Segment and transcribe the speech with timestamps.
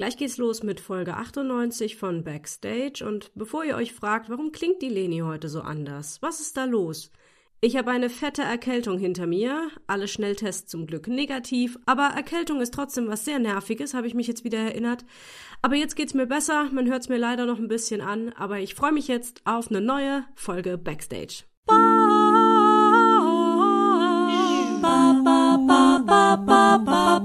[0.00, 4.80] Gleich geht's los mit Folge 98 von Backstage und bevor ihr euch fragt, warum klingt
[4.80, 6.22] die Leni heute so anders?
[6.22, 7.10] Was ist da los?
[7.60, 12.72] Ich habe eine fette Erkältung hinter mir, alle Schnelltests zum Glück negativ, aber Erkältung ist
[12.72, 15.04] trotzdem was sehr nerviges, habe ich mich jetzt wieder erinnert.
[15.60, 18.74] Aber jetzt geht's mir besser, man hört's mir leider noch ein bisschen an, aber ich
[18.74, 21.44] freue mich jetzt auf eine neue Folge Backstage.
[24.80, 27.19] Ba, ba, ba,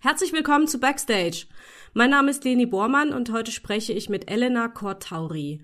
[0.00, 1.44] Herzlich willkommen zu Backstage.
[1.92, 5.60] Mein Name ist Leni Bormann und heute spreche ich mit Elena Kortauri.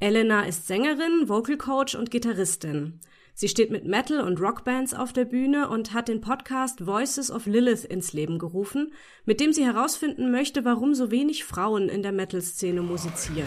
[0.00, 2.98] Elena ist Sängerin, Vocal Coach und Gitarristin.
[3.34, 7.46] Sie steht mit Metal- und Rockbands auf der Bühne und hat den Podcast Voices of
[7.46, 8.92] Lilith ins Leben gerufen,
[9.26, 13.46] mit dem sie herausfinden möchte, warum so wenig Frauen in der Metal-Szene musizieren.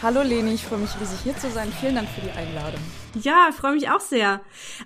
[0.00, 1.72] Hallo Leni, ich freue mich riesig hier zu sein.
[1.80, 2.80] Vielen Dank für die Einladung.
[3.20, 4.40] Ja, freue mich auch sehr.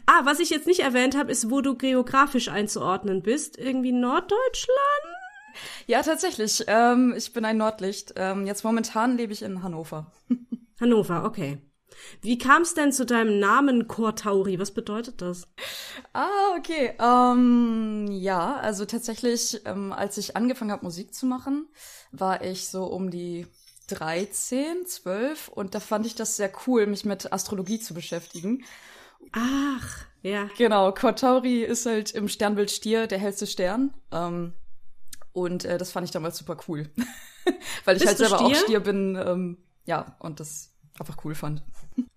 [0.06, 3.58] Ah, was ich jetzt nicht erwähnt habe, ist, wo du geografisch einzuordnen bist.
[3.58, 4.78] Irgendwie Norddeutschland?
[5.86, 6.64] Ja, tatsächlich.
[6.66, 8.14] Ähm, ich bin ein Nordlicht.
[8.16, 10.10] Ähm, jetzt momentan lebe ich in Hannover.
[10.80, 11.60] Hannover, okay.
[12.22, 14.58] Wie kam es denn zu deinem Namen Kortauri?
[14.58, 15.47] Was bedeutet das?
[16.14, 16.94] Ah, okay.
[16.98, 21.69] Ähm, ja, also tatsächlich, ähm, als ich angefangen habe, Musik zu machen,
[22.12, 23.47] war ich so um die
[23.86, 28.64] 13, 12 und da fand ich das sehr cool, mich mit Astrologie zu beschäftigen.
[29.33, 30.48] Ach, ja.
[30.56, 33.94] Genau, Kortauri ist halt im Sternbild Stier der hellste Stern.
[34.10, 34.53] Ähm,
[35.33, 36.91] und äh, das fand ich damals super cool.
[37.84, 38.47] Weil ich Bist halt selber Stier?
[38.47, 39.16] auch Stier bin.
[39.16, 41.62] Ähm, ja, und das einfach cool fand.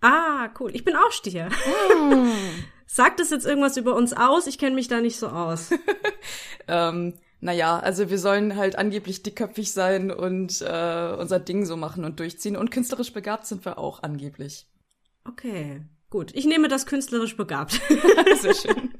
[0.01, 0.75] Ah, cool.
[0.75, 1.49] Ich bin auch Stier.
[1.49, 2.31] Mm.
[2.87, 4.47] Sagt das jetzt irgendwas über uns aus?
[4.47, 5.71] Ich kenne mich da nicht so aus.
[6.67, 7.15] ähm,
[7.45, 12.19] naja, also wir sollen halt angeblich dickköpfig sein und äh, unser Ding so machen und
[12.19, 12.57] durchziehen.
[12.57, 14.65] Und künstlerisch begabt sind wir auch angeblich.
[15.25, 16.31] Okay, gut.
[16.33, 17.79] Ich nehme das künstlerisch begabt.
[18.41, 18.95] Sehr schön.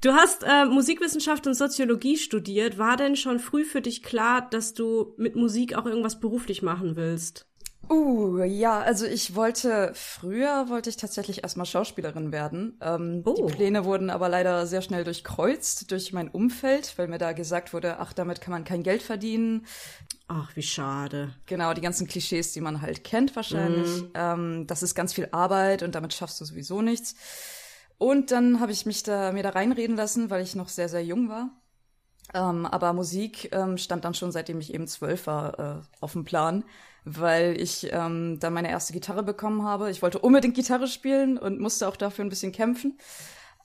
[0.00, 2.78] Du hast äh, Musikwissenschaft und Soziologie studiert.
[2.78, 6.96] War denn schon früh für dich klar, dass du mit Musik auch irgendwas beruflich machen
[6.96, 7.46] willst?
[7.90, 12.78] Uh, ja, also ich wollte, früher wollte ich tatsächlich erstmal Schauspielerin werden.
[12.80, 13.34] Ähm, Oh.
[13.46, 17.72] Die Pläne wurden aber leider sehr schnell durchkreuzt durch mein Umfeld, weil mir da gesagt
[17.74, 19.66] wurde, ach, damit kann man kein Geld verdienen.
[20.28, 21.34] Ach, wie schade.
[21.46, 24.04] Genau, die ganzen Klischees, die man halt kennt wahrscheinlich.
[24.14, 27.14] Ähm, das ist ganz viel Arbeit und damit schaffst du sowieso nichts.
[27.98, 31.04] Und dann habe ich mich da, mir da reinreden lassen, weil ich noch sehr, sehr
[31.04, 31.50] jung war.
[32.34, 36.24] Ähm, aber Musik ähm, stand dann schon, seitdem ich eben zwölf war, äh, auf dem
[36.24, 36.64] Plan,
[37.04, 39.90] weil ich ähm, dann meine erste Gitarre bekommen habe.
[39.90, 42.98] Ich wollte unbedingt Gitarre spielen und musste auch dafür ein bisschen kämpfen,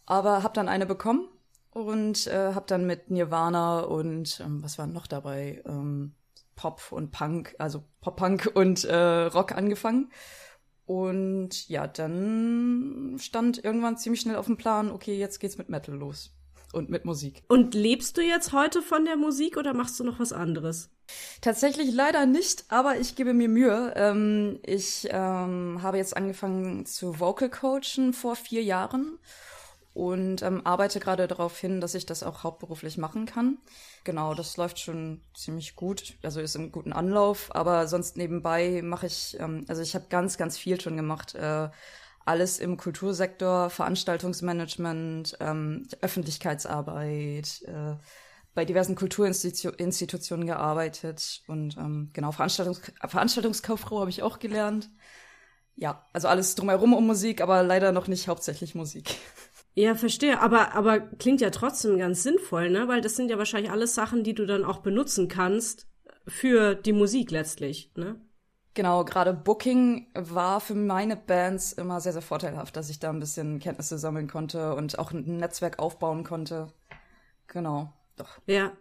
[0.06, 1.28] aber habe dann eine bekommen
[1.72, 5.62] und äh, habe dann mit Nirvana und ähm, was war noch dabei?
[5.66, 6.14] Ähm,
[6.56, 10.12] Pop und Punk, also Pop-Punk und äh, Rock angefangen.
[10.86, 15.96] Und ja, dann stand irgendwann ziemlich schnell auf dem Plan, okay, jetzt geht's mit Metal
[15.96, 16.34] los.
[16.78, 17.42] Und mit Musik.
[17.48, 20.92] Und lebst du jetzt heute von der Musik oder machst du noch was anderes?
[21.42, 23.94] Tatsächlich leider nicht, aber ich gebe mir Mühe.
[23.96, 29.18] Ähm, ich ähm, habe jetzt angefangen zu Vocal Coachen vor vier Jahren
[29.96, 33.58] und ähm, arbeite gerade darauf hin, dass ich das auch hauptberuflich machen kann.
[34.04, 39.08] Genau, das läuft schon ziemlich gut, also ist im guten Anlauf, aber sonst nebenbei mache
[39.08, 41.34] ich, ähm, also ich habe ganz, ganz viel schon gemacht.
[41.34, 41.70] Äh,
[42.28, 47.96] alles im Kultursektor, Veranstaltungsmanagement, ähm, Öffentlichkeitsarbeit, äh,
[48.54, 54.90] bei diversen Kulturinstitutionen gearbeitet und ähm, genau, Veranstaltungs Veranstaltungskauffrau habe ich auch gelernt.
[55.76, 59.16] Ja, also alles drumherum um Musik, aber leider noch nicht hauptsächlich Musik.
[59.76, 60.42] Ja, verstehe.
[60.42, 62.88] Aber, aber klingt ja trotzdem ganz sinnvoll, ne?
[62.88, 65.88] Weil das sind ja wahrscheinlich alles Sachen, die du dann auch benutzen kannst
[66.28, 68.20] für die Musik letztlich, ne?
[68.78, 73.20] Genau, gerade Booking war für meine Bands immer sehr, sehr vorteilhaft, dass ich da ein
[73.20, 76.68] bisschen Kenntnisse sammeln konnte und auch ein Netzwerk aufbauen konnte.
[77.48, 78.38] Genau, doch.
[78.46, 78.74] Ja.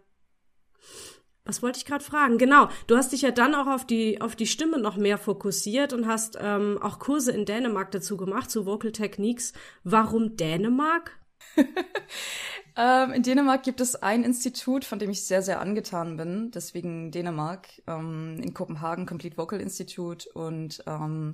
[1.46, 2.36] Was wollte ich gerade fragen?
[2.36, 5.94] Genau, du hast dich ja dann auch auf die, auf die Stimme noch mehr fokussiert
[5.94, 9.54] und hast ähm, auch Kurse in Dänemark dazu gemacht, zu Vocal Techniques.
[9.82, 11.12] Warum Dänemark?
[12.76, 16.50] Ähm, in Dänemark gibt es ein Institut, von dem ich sehr, sehr angetan bin.
[16.50, 17.68] Deswegen Dänemark.
[17.86, 20.28] Ähm, in Kopenhagen Complete Vocal Institute.
[20.34, 21.32] Und ähm,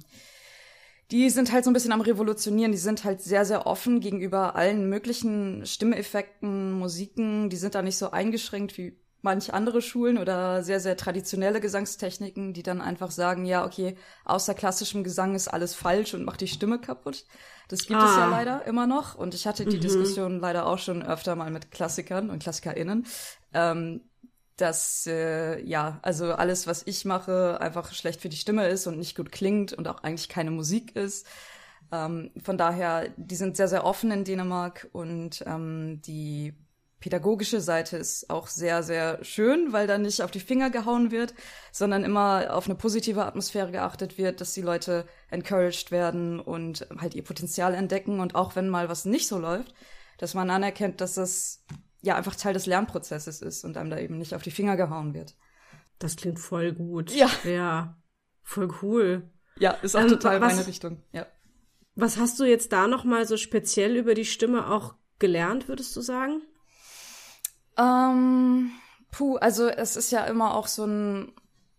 [1.11, 2.73] die sind halt so ein bisschen am Revolutionieren.
[2.73, 7.51] Die sind halt sehr, sehr offen gegenüber allen möglichen Stimmeffekten, Musiken.
[7.51, 12.53] Die sind da nicht so eingeschränkt wie manch andere Schulen oder sehr, sehr traditionelle Gesangstechniken,
[12.53, 16.49] die dann einfach sagen, ja, okay, außer klassischem Gesang ist alles falsch und macht die
[16.49, 17.25] Stimme kaputt.
[17.69, 18.05] Das gibt ah.
[18.05, 18.31] es ja ah.
[18.31, 19.15] leider immer noch.
[19.15, 19.83] Und ich hatte die mhm.
[19.83, 23.07] Diskussion leider auch schon öfter mal mit Klassikern und KlassikerInnen.
[23.55, 24.03] Ähm,
[24.57, 28.99] dass äh, ja, also alles, was ich mache, einfach schlecht für die Stimme ist und
[28.99, 31.27] nicht gut klingt und auch eigentlich keine Musik ist.
[31.91, 36.55] Ähm, von daher, die sind sehr, sehr offen in Dänemark und ähm, die
[37.03, 41.35] pädagogische Seite ist auch sehr, sehr schön, weil da nicht auf die Finger gehauen wird,
[41.73, 47.15] sondern immer auf eine positive Atmosphäre geachtet wird, dass die Leute encouraged werden und halt
[47.15, 49.75] ihr Potenzial entdecken und auch wenn mal was nicht so läuft,
[50.17, 51.65] dass man anerkennt, dass das
[52.03, 55.13] ja einfach Teil des Lernprozesses ist und einem da eben nicht auf die Finger gehauen
[55.13, 55.35] wird.
[55.99, 57.11] Das klingt voll gut.
[57.13, 57.31] Ja.
[57.45, 57.97] Ja.
[58.43, 59.31] Voll cool.
[59.59, 61.03] Ja, ist auch ähm, total was, meine Richtung.
[61.13, 61.27] Ja.
[61.95, 65.95] Was hast du jetzt da noch mal so speziell über die Stimme auch gelernt, würdest
[65.97, 66.43] du sagen?
[67.79, 68.71] Ähm,
[69.11, 71.33] puh, also es ist ja immer auch so ein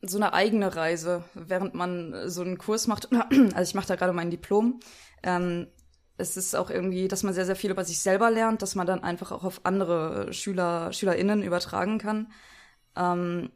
[0.06, 3.08] so eine eigene Reise, während man so einen Kurs macht.
[3.56, 4.80] Also ich mache da gerade mein Diplom.
[5.24, 5.68] Ähm,
[6.18, 8.86] es ist auch irgendwie, dass man sehr, sehr viel über sich selber lernt, dass man
[8.86, 12.32] dann einfach auch auf andere Schüler, SchülerInnen übertragen kann.
[12.96, 13.52] Ähm,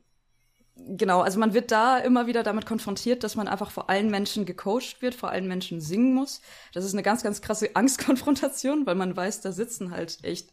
[0.75, 4.45] genau, also man wird da immer wieder damit konfrontiert, dass man einfach vor allen Menschen
[4.45, 6.41] gecoacht wird, vor allen Menschen singen muss.
[6.73, 10.49] Das ist eine ganz, ganz krasse Angstkonfrontation, weil man weiß, da sitzen halt echt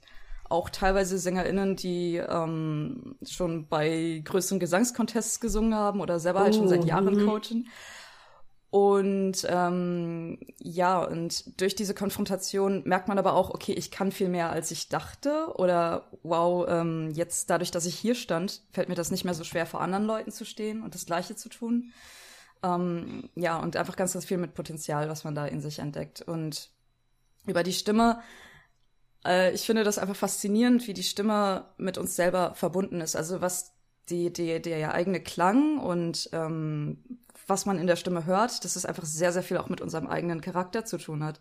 [0.54, 6.54] auch teilweise SängerInnen, die ähm, schon bei größeren Gesangscontests gesungen haben oder selber oh, halt
[6.54, 7.26] schon seit oh, Jahren mhm.
[7.26, 7.68] coachen.
[8.70, 14.28] Und ähm, ja, und durch diese Konfrontation merkt man aber auch, okay, ich kann viel
[14.28, 15.52] mehr, als ich dachte.
[15.54, 19.44] Oder wow, ähm, jetzt dadurch, dass ich hier stand, fällt mir das nicht mehr so
[19.44, 21.92] schwer, vor anderen Leuten zu stehen und das Gleiche zu tun.
[22.64, 26.22] Ähm, ja, und einfach ganz, ganz viel mit Potenzial, was man da in sich entdeckt.
[26.22, 26.70] Und
[27.46, 28.22] über die Stimme,
[29.24, 33.16] ich finde das einfach faszinierend, wie die Stimme mit uns selber verbunden ist.
[33.16, 33.74] Also was
[34.08, 36.98] die, die, der eigene Klang und ähm,
[37.46, 40.06] was man in der Stimme hört, dass es einfach sehr, sehr viel auch mit unserem
[40.06, 41.40] eigenen Charakter zu tun hat.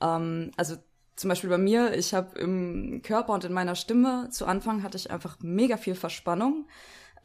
[0.00, 0.76] Ähm, also
[1.16, 4.96] zum Beispiel bei mir, ich habe im Körper und in meiner Stimme zu Anfang hatte
[4.96, 6.66] ich einfach mega viel Verspannung.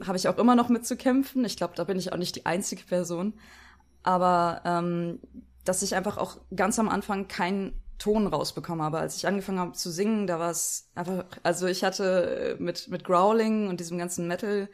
[0.06, 1.44] Habe ich auch immer noch mitzukämpfen.
[1.46, 3.34] Ich glaube, da bin ich auch nicht die einzige Person.
[4.04, 5.20] Aber ähm,
[5.66, 8.98] dass ich einfach auch ganz am Anfang keinen Ton rausbekommen habe.
[8.98, 13.04] Als ich angefangen habe zu singen, da war es einfach, also ich hatte mit, mit
[13.04, 14.70] Growling und diesem ganzen Metal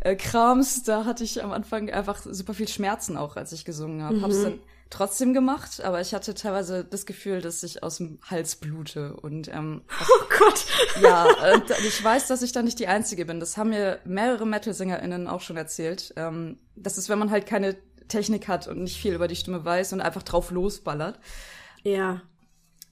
[0.00, 4.02] äh, Krams, da hatte ich am Anfang einfach super viel Schmerzen auch, als ich gesungen
[4.02, 4.16] habe.
[4.16, 4.22] Mhm.
[4.22, 4.60] Hab's dann
[4.90, 9.48] trotzdem gemacht, aber ich hatte teilweise das Gefühl, dass ich aus dem Hals blute und
[9.48, 10.64] ähm, oh Gott.
[11.02, 13.40] Ja, äh, ich weiß, dass ich da nicht die einzige bin.
[13.40, 16.12] Das haben mir mehrere Metal-SängerInnen auch schon erzählt.
[16.16, 17.76] Ähm, das ist, wenn man halt keine
[18.08, 21.18] Technik hat und nicht viel über die Stimme weiß und einfach drauf losballert.
[21.82, 22.22] Ja.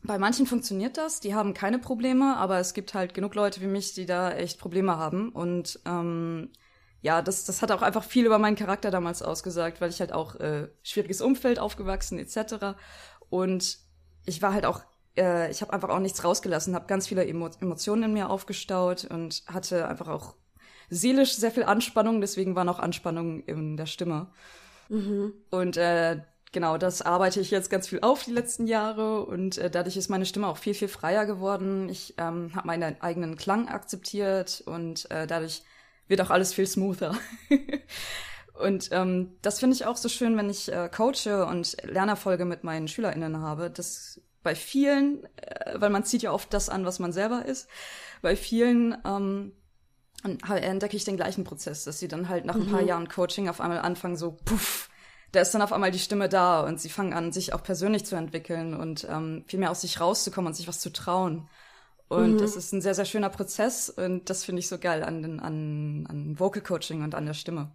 [0.06, 3.66] Bei manchen funktioniert das, die haben keine Probleme, aber es gibt halt genug Leute wie
[3.66, 6.50] mich, die da echt Probleme haben und ähm,
[7.02, 10.12] ja, das, das hat auch einfach viel über meinen Charakter damals ausgesagt, weil ich halt
[10.12, 12.76] auch äh, schwieriges Umfeld aufgewachsen etc.
[13.28, 13.78] Und
[14.24, 14.82] ich war halt auch,
[15.16, 19.04] äh, ich habe einfach auch nichts rausgelassen, habe ganz viele Emo Emotionen in mir aufgestaut
[19.04, 20.34] und hatte einfach auch
[20.90, 24.28] seelisch sehr viel Anspannung, deswegen war noch Anspannung in der Stimme.
[24.88, 25.32] Mhm.
[25.50, 26.22] Und äh,
[26.56, 30.08] genau, das arbeite ich jetzt ganz viel auf die letzten Jahre und äh, dadurch ist
[30.08, 31.90] meine Stimme auch viel, viel freier geworden.
[31.90, 35.64] Ich ähm, habe meinen eigenen Klang akzeptiert und äh, dadurch
[36.08, 37.14] wird auch alles viel smoother.
[38.54, 42.64] und ähm, das finde ich auch so schön, wenn ich äh, coache und Lernerfolge mit
[42.64, 46.98] meinen SchülerInnen habe, dass bei vielen, äh, weil man zieht ja oft das an, was
[47.00, 47.68] man selber ist,
[48.22, 49.52] bei vielen ähm,
[50.48, 52.88] entdecke ich den gleichen Prozess, dass sie dann halt nach ein paar mhm.
[52.88, 54.88] Jahren Coaching auf einmal anfangen, so puff,
[55.36, 58.04] da ist dann auf einmal die Stimme da und sie fangen an, sich auch persönlich
[58.06, 61.48] zu entwickeln und ähm, viel mehr aus sich rauszukommen und sich was zu trauen.
[62.08, 62.38] Und mhm.
[62.38, 66.06] das ist ein sehr, sehr schöner Prozess und das finde ich so geil an, an,
[66.08, 67.70] an Vocal Coaching und an der Stimme.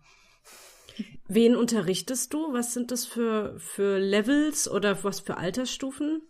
[1.28, 2.52] Wen unterrichtest du?
[2.52, 6.22] Was sind das für, für Levels oder was für Altersstufen?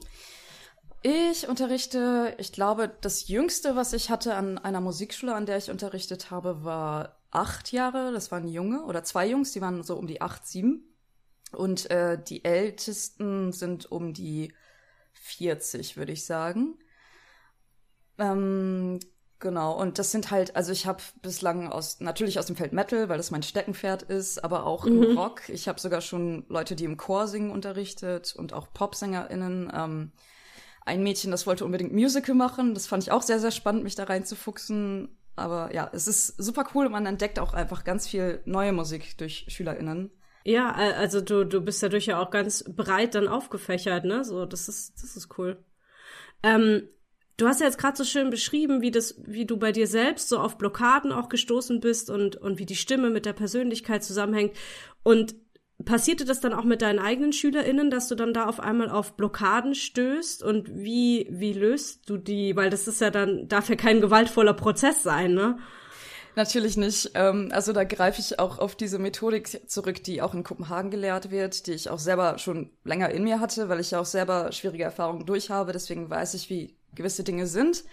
[1.03, 5.71] Ich unterrichte, ich glaube, das jüngste, was ich hatte an einer Musikschule, an der ich
[5.71, 8.11] unterrichtet habe, war acht Jahre.
[8.11, 10.90] Das waren Junge oder zwei Jungs, die waren so um die acht, sieben.
[11.51, 14.53] Und äh, die ältesten sind um die
[15.13, 16.77] 40, würde ich sagen.
[18.17, 18.99] Ähm,
[19.39, 23.09] genau, und das sind halt, also ich habe bislang aus, natürlich aus dem Feld Metal,
[23.09, 25.03] weil das mein Steckenpferd ist, aber auch mhm.
[25.03, 25.49] im Rock.
[25.49, 29.71] Ich habe sogar schon Leute, die im Chor singen, unterrichtet und auch PopsängerInnen.
[29.73, 30.11] Ähm,
[30.83, 32.73] ein Mädchen, das wollte unbedingt Musical machen.
[32.73, 35.09] Das fand ich auch sehr, sehr spannend, mich da reinzufuchsen.
[35.35, 39.17] Aber ja, es ist super cool und man entdeckt auch einfach ganz viel neue Musik
[39.17, 40.11] durch SchülerInnen.
[40.43, 44.23] Ja, also du, du bist dadurch ja auch ganz breit dann aufgefächert, ne?
[44.23, 45.63] So, das ist, das ist cool.
[46.41, 46.89] Ähm,
[47.37, 50.29] du hast ja jetzt gerade so schön beschrieben, wie das, wie du bei dir selbst
[50.29, 54.55] so auf Blockaden auch gestoßen bist und, und wie die Stimme mit der Persönlichkeit zusammenhängt.
[55.03, 55.35] Und
[55.85, 59.15] passierte das dann auch mit deinen eigenen SchülerInnen, dass du dann da auf einmal auf
[59.17, 62.55] Blockaden stößt und wie, wie löst du die?
[62.55, 65.57] Weil das ist ja dann, darf ja kein gewaltvoller Prozess sein, ne?
[66.35, 67.11] Natürlich nicht.
[67.13, 71.31] Ähm, also da greife ich auch auf diese Methodik zurück, die auch in Kopenhagen gelehrt
[71.31, 74.51] wird, die ich auch selber schon länger in mir hatte, weil ich ja auch selber
[74.51, 75.73] schwierige Erfahrungen durchhabe.
[75.73, 77.83] Deswegen weiß ich, wie gewisse Dinge sind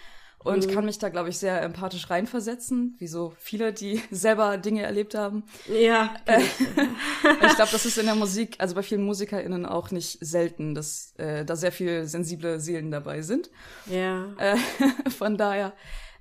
[0.45, 0.71] und mhm.
[0.71, 5.15] kann mich da, glaube ich, sehr empathisch reinversetzen, wie so viele, die selber Dinge erlebt
[5.15, 5.45] haben.
[5.67, 6.15] Ja.
[6.27, 6.41] Äh,
[7.47, 11.15] ich glaube, das ist in der Musik, also bei vielen MusikerInnen auch nicht selten, dass
[11.17, 13.51] äh, da sehr viel sensible Seelen dabei sind.
[13.87, 14.33] Ja.
[14.39, 14.57] Äh,
[15.11, 15.73] von daher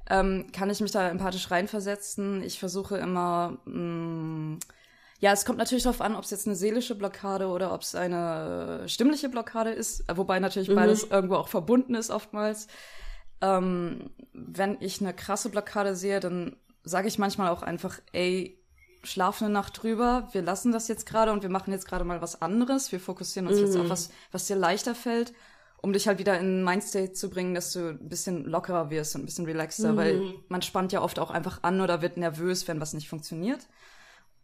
[0.10, 2.42] ähm, kann ich mich da empathisch reinversetzen.
[2.44, 4.60] Ich versuche immer, mh, mm,
[5.20, 7.96] ja, es kommt natürlich darauf an, ob es jetzt eine seelische Blockade oder ob es
[7.96, 10.76] eine stimmliche Blockade ist, wobei natürlich mhm.
[10.76, 12.68] beides irgendwo auch verbunden ist oftmals.
[13.42, 18.64] Ähm, wenn ich eine krasse Blockade sehe, dann sage ich manchmal auch einfach, ey,
[19.04, 22.22] schlaf eine Nacht drüber, wir lassen das jetzt gerade und wir machen jetzt gerade mal
[22.22, 22.92] was anderes.
[22.92, 23.66] Wir fokussieren uns mhm.
[23.66, 25.34] jetzt auf was, was dir leichter fällt
[25.82, 29.22] um dich halt wieder in Mindstate zu bringen, dass du ein bisschen lockerer wirst und
[29.22, 29.98] ein bisschen relaxter, mhm.
[29.98, 33.68] weil man spannt ja oft auch einfach an oder wird nervös, wenn was nicht funktioniert.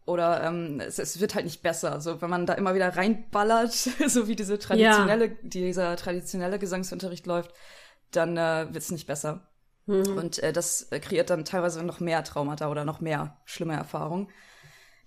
[0.06, 1.94] Oder ähm, es, es wird halt nicht besser.
[1.94, 3.72] Also wenn man da immer wieder reinballert,
[4.08, 5.34] so wie diese traditionelle, ja.
[5.44, 7.54] dieser traditionelle Gesangsunterricht läuft,
[8.12, 9.48] dann äh, wird es nicht besser.
[9.86, 10.18] Mhm.
[10.18, 14.28] Und äh, das äh, kreiert dann teilweise noch mehr Traumata oder noch mehr schlimme Erfahrungen.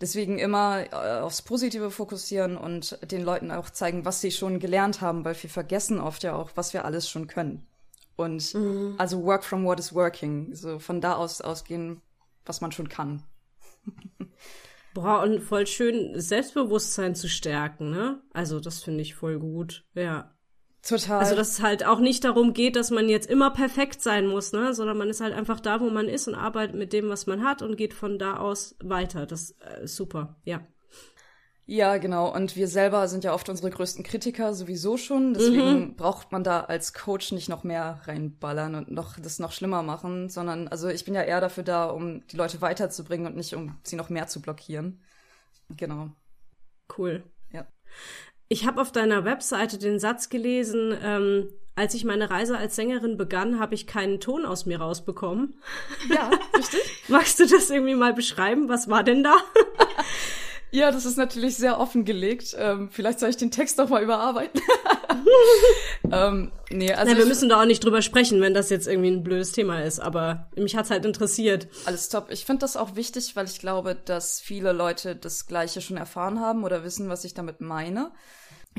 [0.01, 5.01] Deswegen immer äh, aufs Positive fokussieren und den Leuten auch zeigen, was sie schon gelernt
[5.01, 7.67] haben, weil wir vergessen oft ja auch, was wir alles schon können.
[8.17, 8.95] Und mhm.
[8.99, 10.55] also work from what is working.
[10.55, 12.03] So von da aus ausgehen,
[12.45, 13.23] was man schon kann.
[14.95, 18.23] Boah, und voll schön, Selbstbewusstsein zu stärken, ne?
[18.33, 20.35] Also, das finde ich voll gut, ja.
[20.87, 21.19] Total.
[21.19, 24.53] Also, dass es halt auch nicht darum geht, dass man jetzt immer perfekt sein muss,
[24.53, 24.73] ne?
[24.73, 27.43] Sondern man ist halt einfach da, wo man ist und arbeitet mit dem, was man
[27.43, 29.27] hat und geht von da aus weiter.
[29.27, 30.65] Das äh, ist super, ja.
[31.69, 32.33] Ja, genau.
[32.33, 35.35] Und wir selber sind ja oft unsere größten Kritiker sowieso schon.
[35.35, 35.97] Deswegen mhm.
[35.97, 40.29] braucht man da als Coach nicht noch mehr reinballern und noch das noch schlimmer machen,
[40.29, 43.77] sondern also ich bin ja eher dafür da, um die Leute weiterzubringen und nicht um
[43.83, 45.03] sie noch mehr zu blockieren.
[45.69, 46.11] Genau.
[46.97, 47.25] Cool.
[47.51, 47.67] Ja.
[48.49, 53.17] Ich habe auf deiner Webseite den Satz gelesen, ähm, als ich meine Reise als Sängerin
[53.17, 55.55] begann, habe ich keinen Ton aus mir rausbekommen.
[56.09, 56.81] Ja, richtig.
[57.09, 58.69] Magst du das irgendwie mal beschreiben?
[58.69, 59.37] Was war denn da?
[60.77, 62.55] ja, das ist natürlich sehr offengelegt.
[62.59, 64.61] Ähm, vielleicht soll ich den Text noch mal überarbeiten.
[66.13, 69.09] ähm, nee, also Nein, wir müssen da auch nicht drüber sprechen, wenn das jetzt irgendwie
[69.09, 71.67] ein blödes Thema ist, aber mich hat's halt interessiert.
[71.87, 72.27] Alles top.
[72.31, 76.41] Ich finde das auch wichtig, weil ich glaube, dass viele Leute das Gleiche schon erfahren
[76.41, 78.11] haben oder wissen, was ich damit meine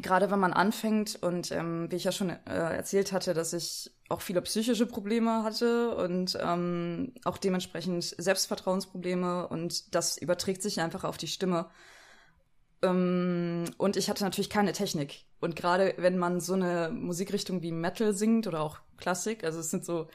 [0.01, 3.91] gerade wenn man anfängt und ähm, wie ich ja schon äh, erzählt hatte, dass ich
[4.09, 11.03] auch viele psychische Probleme hatte und ähm, auch dementsprechend Selbstvertrauensprobleme und das überträgt sich einfach
[11.03, 11.67] auf die Stimme.
[12.81, 15.25] Ähm, und ich hatte natürlich keine Technik.
[15.39, 19.71] Und gerade wenn man so eine Musikrichtung wie Metal singt oder auch Klassik, also es
[19.71, 20.07] sind so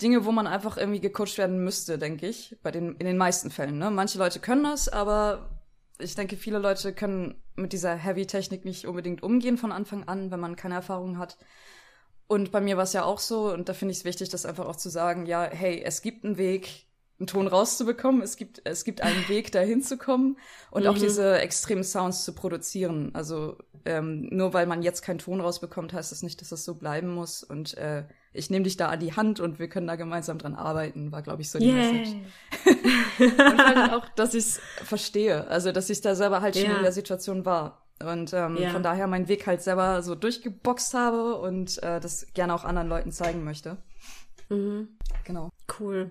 [0.00, 3.50] Dinge, wo man einfach irgendwie gecoacht werden müsste, denke ich, bei den in den meisten
[3.50, 3.78] Fällen.
[3.78, 3.90] Ne?
[3.90, 5.55] Manche Leute können das, aber
[5.98, 10.40] ich denke, viele Leute können mit dieser Heavy-Technik nicht unbedingt umgehen von Anfang an, wenn
[10.40, 11.38] man keine Erfahrung hat.
[12.26, 14.46] Und bei mir war es ja auch so, und da finde ich es wichtig, das
[14.46, 16.86] einfach auch zu sagen, ja, hey, es gibt einen Weg,
[17.18, 20.38] einen Ton rauszubekommen, es gibt, es gibt einen Weg, dahin zu kommen
[20.70, 20.88] und mhm.
[20.88, 23.10] auch diese extremen Sounds zu produzieren.
[23.14, 26.74] Also ähm, nur weil man jetzt keinen Ton rausbekommt, heißt das nicht, dass das so
[26.74, 27.42] bleiben muss.
[27.44, 28.04] Und äh,
[28.36, 31.22] ich nehme dich da an die Hand und wir können da gemeinsam dran arbeiten, war,
[31.22, 31.92] glaube ich, so die yeah.
[31.92, 32.16] Message.
[33.38, 36.76] und halt auch, dass ich es verstehe, also dass ich da selber halt schon yeah.
[36.76, 37.82] in der Situation war.
[38.04, 38.70] Und ähm, yeah.
[38.70, 42.88] von daher meinen Weg halt selber so durchgeboxt habe und äh, das gerne auch anderen
[42.88, 43.78] Leuten zeigen möchte.
[44.50, 44.88] Mhm.
[45.24, 45.50] Genau.
[45.78, 46.10] Cool.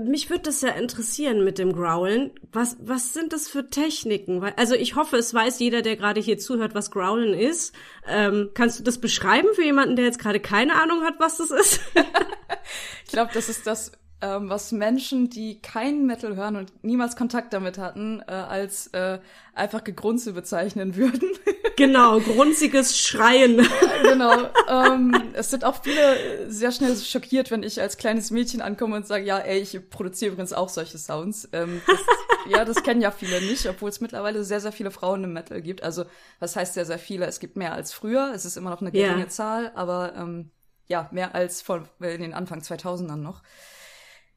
[0.00, 2.32] Mich würde das ja interessieren mit dem Growlen.
[2.52, 4.42] Was, was sind das für Techniken?
[4.56, 7.74] Also ich hoffe, es weiß jeder, der gerade hier zuhört, was Growlen ist.
[8.06, 11.50] Ähm, kannst du das beschreiben für jemanden, der jetzt gerade keine Ahnung hat, was das
[11.50, 11.80] ist?
[13.06, 17.52] ich glaube, das ist das ähm, was Menschen, die kein Metal hören und niemals Kontakt
[17.52, 19.18] damit hatten, äh, als äh,
[19.54, 21.28] einfach Gegrunze bezeichnen würden.
[21.76, 23.58] genau, grunziges Schreien.
[23.58, 24.48] Ja, genau.
[24.68, 29.06] Ähm, es sind auch viele sehr schnell schockiert, wenn ich als kleines Mädchen ankomme und
[29.06, 31.48] sage, ja, ey, ich produziere übrigens auch solche Sounds.
[31.52, 32.00] Ähm, das,
[32.48, 35.60] ja, das kennen ja viele nicht, obwohl es mittlerweile sehr, sehr viele Frauen im Metal
[35.60, 35.82] gibt.
[35.82, 36.04] Also,
[36.38, 37.26] was heißt sehr, sehr viele?
[37.26, 38.32] Es gibt mehr als früher.
[38.34, 39.28] Es ist immer noch eine geringe yeah.
[39.28, 40.50] Zahl, aber ähm,
[40.86, 43.42] ja, mehr als vor in den Anfang 2000ern noch.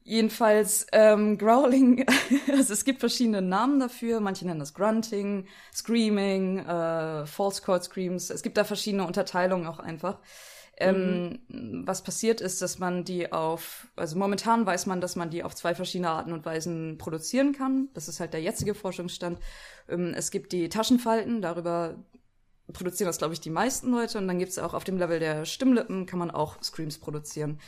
[0.08, 2.06] Jedenfalls ähm, Growling,
[2.50, 4.20] also es gibt verschiedene Namen dafür.
[4.20, 8.30] Manche nennen das Grunting, Screaming, äh, False Chord Screams.
[8.30, 10.18] Es gibt da verschiedene Unterteilungen auch einfach.
[10.78, 11.86] Ähm, mhm.
[11.86, 15.54] Was passiert ist, dass man die auf, also momentan weiß man, dass man die auf
[15.54, 17.88] zwei verschiedene Arten und Weisen produzieren kann.
[17.92, 19.38] Das ist halt der jetzige Forschungsstand.
[19.90, 21.96] Ähm, es gibt die Taschenfalten, darüber
[22.72, 24.16] produzieren das, glaube ich, die meisten Leute.
[24.16, 27.58] Und dann gibt es auch auf dem Level der Stimmlippen, kann man auch Screams produzieren.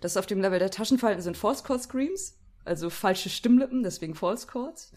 [0.00, 4.46] Das auf dem Level der Taschenfalten sind False Chord Screams, also falsche Stimmlippen, deswegen False
[4.46, 4.92] Chords.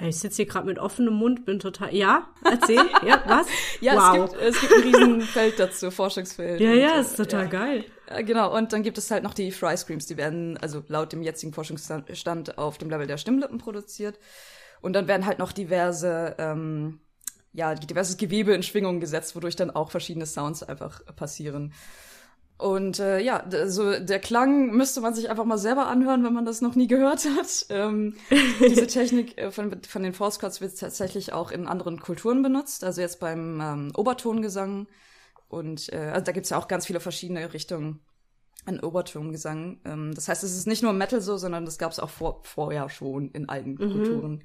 [0.00, 1.94] Ich sitze hier gerade mit offenem Mund, bin total.
[1.94, 2.84] Ja, erzähl.
[3.06, 3.46] ja, was?
[3.80, 4.24] ja, wow.
[4.24, 6.60] es, gibt, es gibt ein Riesenfeld dazu, Forschungsfeld.
[6.60, 7.50] Ja, und, ja, ist total ja.
[7.50, 7.84] geil.
[8.08, 11.12] Ja, genau, und dann gibt es halt noch die Fry Screams, die werden, also laut
[11.12, 14.18] dem jetzigen Forschungsstand, auf dem Level der Stimmlippen produziert.
[14.80, 17.00] Und dann werden halt noch diverse, ähm,
[17.52, 21.72] ja, diverses Gewebe in Schwingungen gesetzt, wodurch dann auch verschiedene Sounds einfach passieren.
[22.56, 26.44] Und äh, ja, so der Klang müsste man sich einfach mal selber anhören, wenn man
[26.44, 27.66] das noch nie gehört hat.
[27.74, 28.14] Ähm,
[28.60, 32.84] diese Technik äh, von, von den False Chords wird tatsächlich auch in anderen Kulturen benutzt,
[32.84, 34.86] also jetzt beim ähm, Obertongesang.
[35.48, 38.00] Und äh, also da gibt's ja auch ganz viele verschiedene Richtungen
[38.66, 39.80] an Obertongesang.
[39.84, 42.88] Ähm, das heißt, es ist nicht nur Metal so, sondern das gab's auch vor, vorher
[42.88, 43.78] schon in allen mhm.
[43.78, 44.44] Kulturen.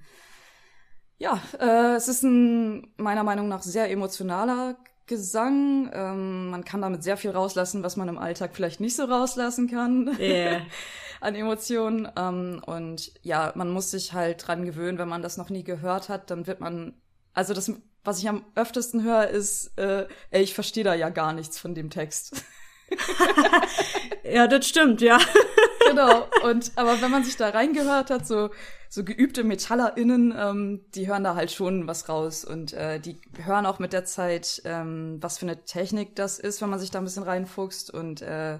[1.17, 4.77] Ja, äh, es ist ein meiner Meinung nach sehr emotionaler
[5.09, 5.89] Gesang.
[5.91, 9.67] Ähm, man kann damit sehr viel rauslassen, was man im Alltag vielleicht nicht so rauslassen
[9.67, 10.61] kann yeah.
[11.19, 12.07] an Emotionen.
[12.15, 16.07] Ähm, und ja, man muss sich halt dran gewöhnen, wenn man das noch nie gehört
[16.07, 16.93] hat, dann wird man,
[17.33, 17.71] also das,
[18.03, 21.75] was ich am öftesten höre, ist, äh, ey, ich verstehe da ja gar nichts von
[21.75, 22.43] dem Text.
[24.23, 25.17] ja, das stimmt, ja.
[25.87, 26.27] genau.
[26.43, 28.51] Und aber wenn man sich da reingehört hat, so
[28.89, 33.67] so geübte MetallerInnen, ähm, die hören da halt schon was raus und äh, die hören
[33.67, 36.97] auch mit der Zeit, ähm, was für eine Technik das ist, wenn man sich da
[36.97, 38.59] ein bisschen reinfuchst und äh,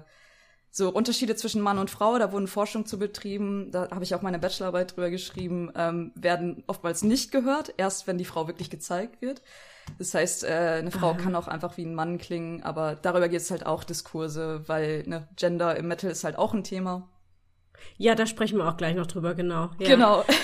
[0.70, 4.22] so Unterschiede zwischen Mann und Frau, da wurden Forschung zu betrieben, da habe ich auch
[4.22, 9.20] meine Bachelorarbeit drüber geschrieben, ähm, werden oftmals nicht gehört, erst wenn die Frau wirklich gezeigt
[9.20, 9.42] wird.
[9.98, 11.18] Das heißt, äh, eine Frau Aha.
[11.18, 15.02] kann auch einfach wie ein Mann klingen, aber darüber geht es halt auch Diskurse, weil
[15.08, 17.08] ne, Gender im Metal ist halt auch ein Thema.
[17.96, 19.70] Ja, da sprechen wir auch gleich noch drüber, genau.
[19.78, 19.88] Ja.
[19.88, 20.24] Genau.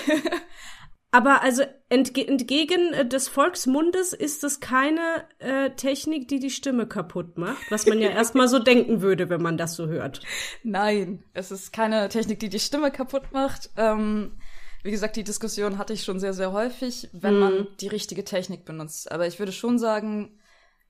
[1.17, 6.87] Aber also entge entgegen äh, des Volksmundes ist es keine äh, Technik, die die Stimme
[6.87, 10.21] kaputt macht, was man ja erstmal so denken würde, wenn man das so hört.
[10.63, 13.71] Nein, es ist keine Technik, die die Stimme kaputt macht.
[13.77, 14.37] Ähm,
[14.83, 17.41] wie gesagt, die Diskussion hatte ich schon sehr, sehr häufig, wenn hm.
[17.41, 19.11] man die richtige Technik benutzt.
[19.11, 20.39] Aber ich würde schon sagen,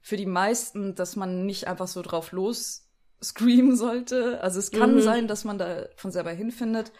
[0.00, 2.85] für die meisten, dass man nicht einfach so drauf los
[3.22, 4.40] screamen sollte.
[4.42, 5.00] Also es kann mhm.
[5.00, 6.92] sein, dass man da von selber hinfindet.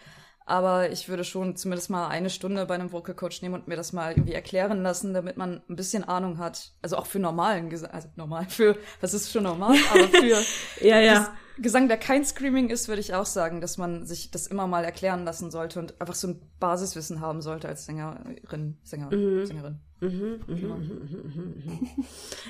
[0.47, 3.75] Aber ich würde schon zumindest mal eine Stunde bei einem Vocal Coach nehmen und mir
[3.75, 6.71] das mal irgendwie erklären lassen, damit man ein bisschen Ahnung hat.
[6.81, 10.41] Also auch für normalen Gesang, also normal, für, was ist schon normal, aber für
[10.79, 11.35] ja, ja.
[11.57, 14.85] Gesang, der kein Screaming ist, würde ich auch sagen, dass man sich das immer mal
[14.85, 19.45] erklären lassen sollte und einfach so ein Basiswissen haben sollte als Sängerin, Sänger, mhm.
[19.45, 19.81] Sängerin.
[19.99, 20.77] Mhm, mhm, genau.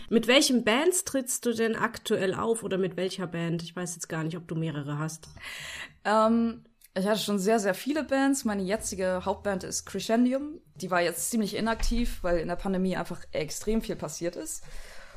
[0.10, 3.64] mit welchen Bands trittst du denn aktuell auf oder mit welcher Band?
[3.64, 5.30] Ich weiß jetzt gar nicht, ob du mehrere hast.
[6.04, 8.44] Ähm, ich hatte schon sehr, sehr viele Bands.
[8.44, 10.60] Meine jetzige Hauptband ist Crescendium.
[10.76, 14.64] Die war jetzt ziemlich inaktiv, weil in der Pandemie einfach extrem viel passiert ist.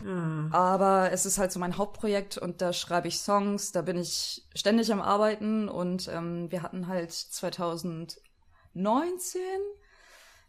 [0.06, 0.48] Ah.
[0.50, 4.46] Aber es ist halt so mein Hauptprojekt und da schreibe ich Songs, da bin ich
[4.54, 8.18] ständig am Arbeiten und ähm, wir hatten halt 2019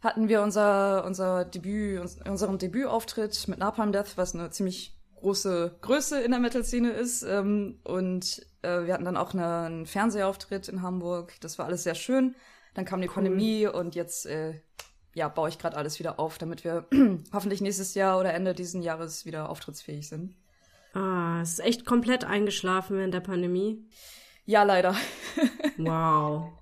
[0.02, 6.20] hatten wir unser, unser Debüt, unseren Debütauftritt mit Napalm Death, was eine ziemlich große Größe
[6.20, 7.22] in der Metal-Szene ist.
[7.22, 11.34] Ähm, und äh, wir hatten dann auch eine, einen Fernsehauftritt in Hamburg.
[11.40, 12.34] Das war alles sehr schön.
[12.74, 13.14] Dann kam die cool.
[13.14, 14.60] Pandemie und jetzt äh,
[15.14, 16.86] ja, baue ich gerade alles wieder auf, damit wir
[17.32, 20.34] hoffentlich nächstes Jahr oder Ende dieses Jahres wieder auftrittsfähig sind.
[20.94, 23.88] Ah, es ist echt komplett eingeschlafen während der Pandemie.
[24.44, 24.96] Ja, leider.
[25.78, 26.52] wow.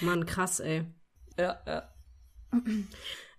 [0.00, 0.84] Mann, krass, ey.
[1.36, 1.93] Ja, ja.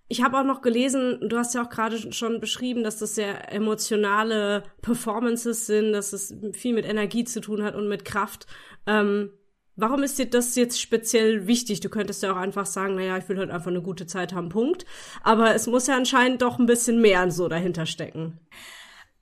[0.08, 3.52] Ich habe auch noch gelesen, du hast ja auch gerade schon beschrieben, dass das sehr
[3.52, 8.46] emotionale Performances sind, dass es viel mit Energie zu tun hat und mit Kraft.
[8.86, 9.30] Ähm,
[9.74, 11.80] warum ist dir das jetzt speziell wichtig?
[11.80, 14.48] Du könntest ja auch einfach sagen, naja, ich will halt einfach eine gute Zeit haben,
[14.48, 14.86] Punkt.
[15.24, 18.38] Aber es muss ja anscheinend doch ein bisschen mehr so dahinter stecken.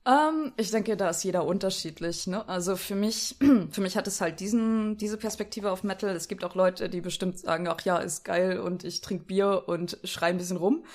[0.07, 2.27] Ähm, ich denke, da ist jeder unterschiedlich.
[2.27, 2.47] Ne?
[2.47, 3.37] Also für mich,
[3.71, 6.15] für mich hat es halt diesen, diese Perspektive auf Metal.
[6.15, 9.63] Es gibt auch Leute, die bestimmt sagen, ach ja, ist geil und ich trinke Bier
[9.67, 10.85] und schrei ein bisschen rum.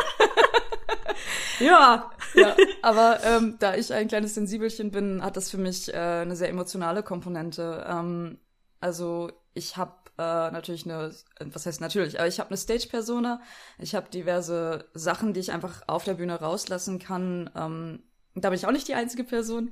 [1.60, 2.10] ja.
[2.34, 2.56] ja.
[2.82, 6.48] Aber ähm, da ich ein kleines Sensibelchen bin, hat das für mich äh, eine sehr
[6.48, 7.86] emotionale Komponente.
[7.88, 8.38] Ähm,
[8.80, 13.40] also ich habe äh, natürlich eine, was heißt natürlich, aber ich habe eine Stage-Persona.
[13.78, 17.48] Ich habe diverse Sachen, die ich einfach auf der Bühne rauslassen kann.
[17.54, 18.02] Ähm,
[18.40, 19.70] da bin ich auch nicht die einzige Person.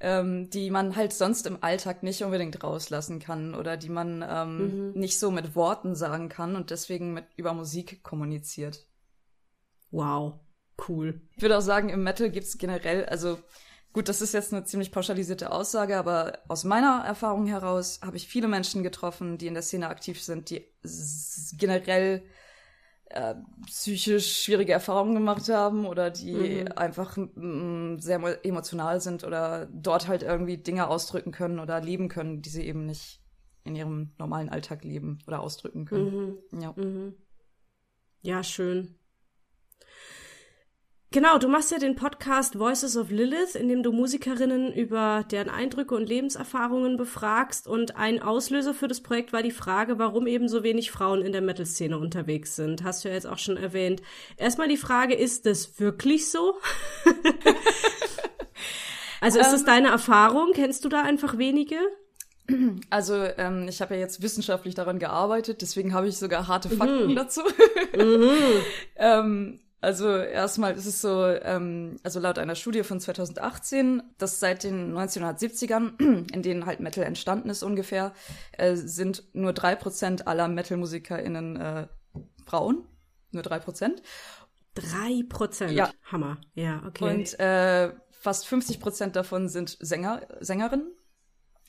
[0.00, 4.88] ähm, die man halt sonst im Alltag nicht unbedingt rauslassen kann oder die man ähm,
[4.88, 4.92] mhm.
[4.98, 8.86] nicht so mit Worten sagen kann und deswegen mit über Musik kommuniziert.
[9.90, 10.40] Wow,
[10.88, 11.20] cool.
[11.36, 13.38] Ich würde auch sagen, im Metal gibt's generell, also
[13.92, 18.26] gut, das ist jetzt eine ziemlich pauschalisierte Aussage, aber aus meiner Erfahrung heraus habe ich
[18.26, 20.64] viele Menschen getroffen, die in der Szene aktiv sind, die
[21.58, 22.22] generell
[23.10, 23.34] äh,
[23.66, 26.72] psychisch schwierige Erfahrungen gemacht haben oder die mhm.
[26.76, 32.40] einfach mm, sehr emotional sind oder dort halt irgendwie Dinge ausdrücken können oder leben können,
[32.40, 33.20] die sie eben nicht
[33.64, 36.38] in ihrem normalen Alltag leben oder ausdrücken können.
[36.52, 36.60] Mhm.
[36.62, 36.72] Ja.
[36.76, 37.14] Mhm.
[38.22, 38.94] ja, schön.
[41.12, 45.50] Genau, du machst ja den Podcast Voices of Lilith, in dem du Musikerinnen über deren
[45.50, 47.66] Eindrücke und Lebenserfahrungen befragst.
[47.66, 51.32] Und ein Auslöser für das Projekt war die Frage, warum eben so wenig Frauen in
[51.32, 52.84] der Metal-Szene unterwegs sind.
[52.84, 54.02] Hast du ja jetzt auch schon erwähnt.
[54.36, 56.54] Erstmal die Frage, ist das wirklich so?
[59.20, 60.52] also ist es ähm, deine Erfahrung?
[60.54, 61.74] Kennst du da einfach wenige?
[62.88, 67.08] Also ähm, ich habe ja jetzt wissenschaftlich daran gearbeitet, deswegen habe ich sogar harte Fakten
[67.08, 67.16] mhm.
[67.16, 67.40] dazu.
[67.96, 68.30] mhm.
[68.96, 74.64] ähm, also erstmal ist es so, ähm, also laut einer Studie von 2018, dass seit
[74.64, 75.98] den 1970ern,
[76.32, 78.12] in denen halt Metal entstanden ist ungefähr,
[78.52, 81.88] äh, sind nur drei Prozent aller Metal-MusikerInnen äh,
[82.44, 82.84] Frauen.
[83.32, 84.02] Nur drei Prozent.
[84.74, 85.72] Drei Prozent?
[85.72, 85.90] Ja.
[86.04, 86.38] Hammer.
[86.54, 87.04] Ja, okay.
[87.04, 90.92] Und äh, fast 50 Prozent davon sind Sänger, Sängerinnen.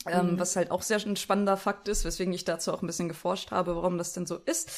[0.08, 0.39] Ähm, mhm.
[0.39, 3.52] Was halt auch sehr ein spannender Fakt ist, weswegen ich dazu auch ein bisschen geforscht
[3.52, 4.71] habe, warum das denn so ist.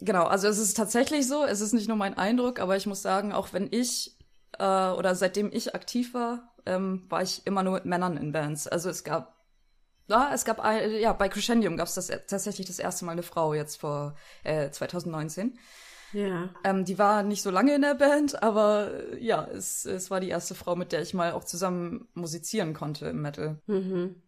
[0.00, 3.02] Genau, also es ist tatsächlich so, es ist nicht nur mein Eindruck, aber ich muss
[3.02, 4.16] sagen, auch wenn ich
[4.58, 8.66] äh, oder seitdem ich aktiv war, ähm, war ich immer nur mit Männern in Bands.
[8.66, 9.34] Also es gab,
[10.08, 13.22] ja, es gab, ein, ja, bei Crescendium gab es das tatsächlich das erste Mal eine
[13.22, 15.58] Frau jetzt vor äh, 2019.
[16.12, 16.50] Ja.
[16.62, 20.28] Ähm, die war nicht so lange in der Band, aber ja, es, es war die
[20.28, 23.58] erste Frau, mit der ich mal auch zusammen musizieren konnte im Metal.
[23.66, 24.22] Mhm.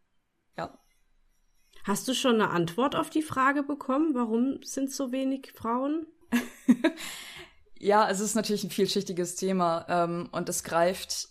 [1.87, 6.05] Hast du schon eine Antwort auf die Frage bekommen, warum sind so wenig Frauen?
[7.79, 11.29] ja, es ist natürlich ein vielschichtiges Thema ähm, und es greift,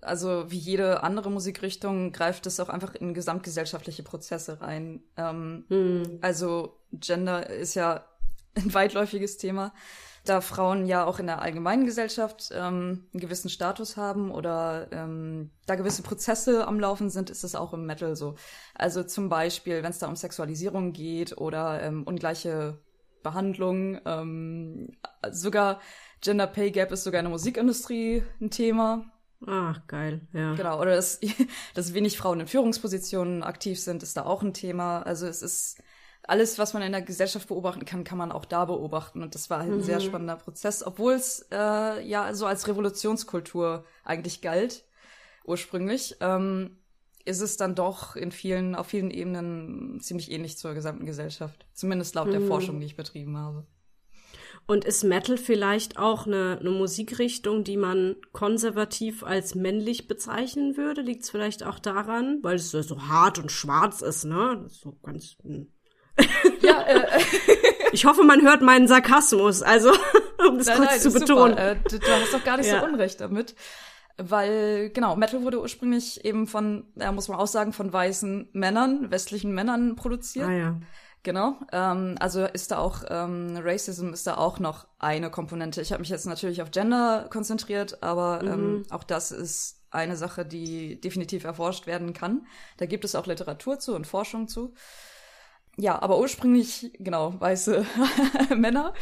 [0.00, 5.04] also wie jede andere Musikrichtung, greift es auch einfach in gesamtgesellschaftliche Prozesse rein.
[5.16, 6.18] Ähm, hm.
[6.20, 8.04] Also Gender ist ja
[8.56, 9.72] ein weitläufiges Thema
[10.24, 15.50] da Frauen ja auch in der allgemeinen Gesellschaft ähm, einen gewissen Status haben oder ähm,
[15.66, 18.36] da gewisse Prozesse am Laufen sind, ist es auch im Metal so.
[18.74, 22.78] Also zum Beispiel, wenn es da um Sexualisierung geht oder ähm, ungleiche
[23.22, 24.90] Behandlung, ähm,
[25.30, 25.80] sogar
[26.20, 29.04] Gender Pay Gap ist sogar in der Musikindustrie ein Thema.
[29.44, 30.54] Ach, geil, ja.
[30.54, 31.20] Genau, oder dass,
[31.74, 35.02] dass wenig Frauen in Führungspositionen aktiv sind, ist da auch ein Thema.
[35.02, 35.82] Also es ist
[36.24, 39.22] alles, was man in der Gesellschaft beobachten kann, kann man auch da beobachten.
[39.22, 39.82] Und das war halt ein mhm.
[39.82, 44.84] sehr spannender Prozess, obwohl es äh, ja so als Revolutionskultur eigentlich galt,
[45.44, 46.16] ursprünglich.
[46.20, 46.78] Ähm,
[47.24, 51.66] ist es dann doch in vielen, auf vielen Ebenen ziemlich ähnlich zur gesamten Gesellschaft.
[51.72, 52.32] Zumindest laut mhm.
[52.32, 53.66] der Forschung, die ich betrieben habe.
[54.66, 61.02] Und ist Metal vielleicht auch eine, eine Musikrichtung, die man konservativ als männlich bezeichnen würde?
[61.02, 64.64] Liegt es vielleicht auch daran, weil es so hart und schwarz ist, ne?
[64.68, 65.36] So ganz.
[65.42, 65.66] Mh.
[66.60, 67.20] Ja, äh,
[67.92, 69.90] ich hoffe, man hört meinen Sarkasmus, also
[70.48, 71.56] um das nein, kurz nein, zu betonen.
[71.56, 72.80] Äh, du, du, hast doch gar nicht ja.
[72.80, 73.54] so Unrecht damit.
[74.18, 79.10] Weil, genau, Metal wurde ursprünglich eben von, ja, muss man auch sagen, von weißen Männern,
[79.10, 80.48] westlichen Männern produziert.
[80.48, 80.80] Ah, ja.
[81.22, 81.56] Genau.
[81.70, 85.80] Ähm, also ist da auch ähm, Racism ist da auch noch eine Komponente.
[85.80, 88.48] Ich habe mich jetzt natürlich auf Gender konzentriert, aber mhm.
[88.48, 92.46] ähm, auch das ist eine Sache, die definitiv erforscht werden kann.
[92.78, 94.74] Da gibt es auch Literatur zu und Forschung zu
[95.76, 97.86] ja, aber ursprünglich, genau, weiße
[98.56, 98.94] Männer.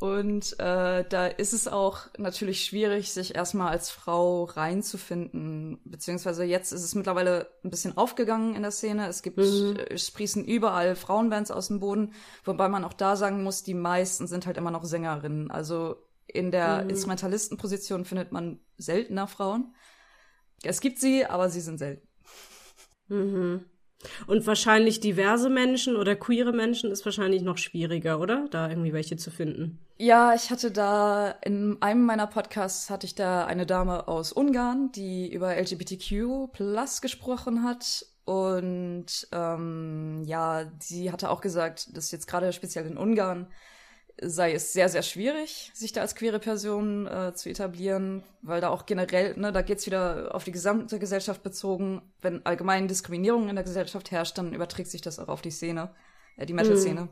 [0.00, 5.80] Und äh, da ist es auch natürlich schwierig, sich erstmal als Frau reinzufinden.
[5.84, 9.08] Beziehungsweise jetzt ist es mittlerweile ein bisschen aufgegangen in der Szene.
[9.08, 9.76] Es gibt, mhm.
[9.90, 12.12] es sprießen überall Frauenbands aus dem Boden,
[12.44, 15.50] wobei man auch da sagen muss, die meisten sind halt immer noch Sängerinnen.
[15.50, 15.96] Also
[16.28, 16.90] in der mhm.
[16.90, 19.74] Instrumentalistenposition findet man seltener Frauen.
[20.62, 22.06] Es gibt sie, aber sie sind selten.
[23.08, 23.64] Mhm.
[24.26, 28.46] Und wahrscheinlich diverse Menschen oder queere Menschen ist wahrscheinlich noch schwieriger, oder?
[28.50, 29.80] Da irgendwie welche zu finden.
[29.96, 34.92] Ja, ich hatte da in einem meiner Podcasts hatte ich da eine Dame aus Ungarn,
[34.92, 38.06] die über LGBTQ plus gesprochen hat.
[38.24, 43.48] Und ähm, ja, sie hatte auch gesagt, dass jetzt gerade speziell in Ungarn
[44.20, 48.68] sei es sehr, sehr schwierig, sich da als queere Person äh, zu etablieren, weil da
[48.68, 52.02] auch generell, ne, da geht's wieder auf die gesamte Gesellschaft bezogen.
[52.20, 55.94] Wenn allgemein Diskriminierung in der Gesellschaft herrscht, dann überträgt sich das auch auf die Szene,
[56.36, 57.02] äh, die Metal-Szene.
[57.02, 57.08] Mhm.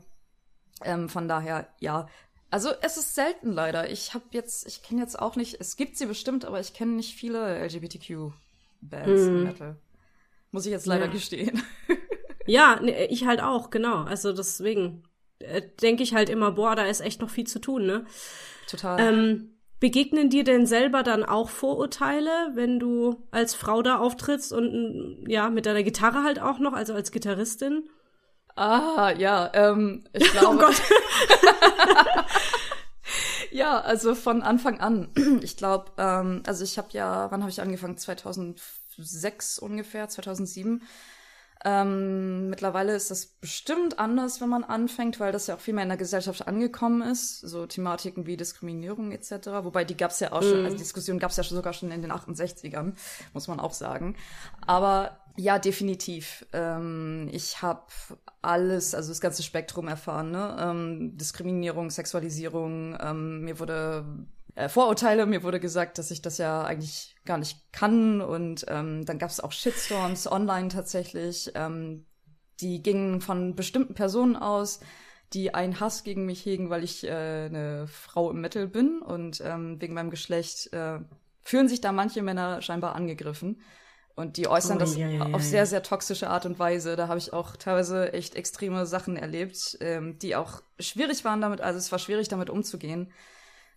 [0.83, 2.07] Ähm, von daher, ja.
[2.49, 3.89] Also es ist selten leider.
[3.89, 6.93] Ich habe jetzt, ich kenne jetzt auch nicht, es gibt sie bestimmt, aber ich kenne
[6.93, 8.31] nicht viele LGBTQ
[8.79, 9.27] Bands mm.
[9.27, 9.75] im Metal.
[10.51, 11.11] Muss ich jetzt leider ja.
[11.11, 11.61] gestehen.
[12.47, 14.03] Ja, nee, ich halt auch, genau.
[14.03, 15.03] Also deswegen
[15.39, 18.05] äh, denke ich halt immer, boah, da ist echt noch viel zu tun, ne?
[18.67, 18.99] Total.
[18.99, 25.25] Ähm, begegnen dir denn selber dann auch Vorurteile, wenn du als Frau da auftrittst und
[25.27, 27.89] ja, mit deiner Gitarre halt auch noch, also als Gitarristin?
[28.55, 30.57] Ah, ja, ähm, ich glaube.
[30.57, 30.81] oh Gott.
[33.51, 35.09] ja, also von Anfang an.
[35.41, 37.97] Ich glaube, ähm, also ich habe ja, wann habe ich angefangen?
[37.97, 40.81] 2006 ungefähr, 2007
[41.67, 45.83] ähm, mittlerweile ist das bestimmt anders, wenn man anfängt, weil das ja auch viel mehr
[45.83, 49.47] in der Gesellschaft angekommen ist, so Thematiken wie Diskriminierung etc.
[49.63, 50.79] Wobei die gab es ja auch schon, also mhm.
[50.79, 52.93] Diskussion gab es ja sogar schon in den 68ern,
[53.33, 54.15] muss man auch sagen.
[54.65, 56.45] Aber ja, definitiv.
[56.53, 57.83] Ähm, ich habe
[58.41, 60.55] alles, also das ganze Spektrum erfahren, ne?
[60.57, 64.05] Ähm, Diskriminierung, Sexualisierung, ähm, mir wurde
[64.57, 65.27] äh, Vorurteile.
[65.27, 68.21] Mir wurde gesagt, dass ich das ja eigentlich gar nicht kann.
[68.21, 71.51] Und ähm, dann gab es auch Shitstorms online tatsächlich.
[71.53, 72.05] Ähm,
[72.59, 74.79] die gingen von bestimmten Personen aus,
[75.33, 78.99] die einen Hass gegen mich hegen, weil ich äh, eine Frau im Metal bin.
[79.03, 80.99] Und ähm, wegen meinem Geschlecht äh,
[81.43, 83.61] fühlen sich da manche Männer scheinbar angegriffen.
[84.15, 86.95] Und die äußern oh, das ja, ja, auf sehr, sehr toxische Art und Weise.
[86.95, 91.61] Da habe ich auch teilweise echt extreme Sachen erlebt, ähm, die auch schwierig waren damit.
[91.61, 93.13] Also es war schwierig, damit umzugehen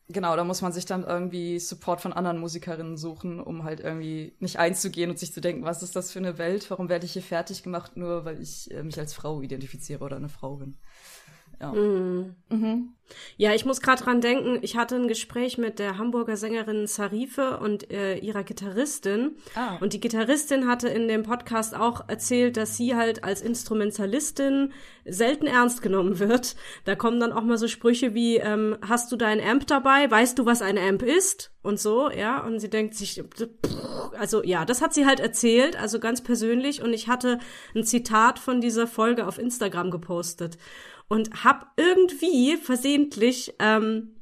[0.09, 4.35] genau, da muss man sich dann irgendwie Support von anderen Musikerinnen suchen, um halt irgendwie
[4.39, 6.71] nicht einzugehen und sich zu denken, was ist das für eine Welt?
[6.71, 10.17] Warum werde ich hier fertig gemacht, nur weil ich äh, mich als Frau identifiziere oder
[10.17, 10.79] eine Frau bin?
[11.61, 11.73] Ja.
[11.73, 12.37] Mhm.
[12.49, 12.95] Mhm.
[13.37, 17.59] Ja, ich muss gerade dran denken, ich hatte ein Gespräch mit der Hamburger Sängerin Sarife
[17.59, 19.37] und äh, ihrer Gitarristin.
[19.55, 19.77] Ah.
[19.81, 24.73] Und die Gitarristin hatte in dem Podcast auch erzählt, dass sie halt als Instrumentalistin
[25.05, 26.55] selten ernst genommen wird.
[26.85, 30.11] Da kommen dann auch mal so Sprüche wie, ähm, hast du dein Amp dabei?
[30.11, 31.53] Weißt du, was ein Amp ist?
[31.63, 32.45] Und so, ja.
[32.45, 33.23] Und sie denkt sich,
[34.19, 36.83] also ja, das hat sie halt erzählt, also ganz persönlich.
[36.83, 37.39] Und ich hatte
[37.75, 40.59] ein Zitat von dieser Folge auf Instagram gepostet
[41.11, 44.15] und habe irgendwie versehentlich ähm,